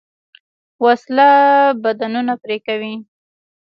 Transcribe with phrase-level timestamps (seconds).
[0.85, 1.29] وسله
[1.83, 2.93] بدنونه پرې کوي